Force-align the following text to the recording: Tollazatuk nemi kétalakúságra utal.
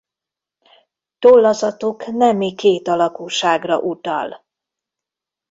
Tollazatuk 1.19 2.05
nemi 2.05 2.55
kétalakúságra 2.55 3.79
utal. 3.79 4.43